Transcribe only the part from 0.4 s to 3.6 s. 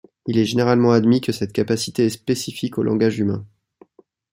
généralement admis que cette capacité est spécifique au langage humain.